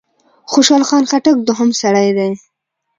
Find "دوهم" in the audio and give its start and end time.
1.47-1.69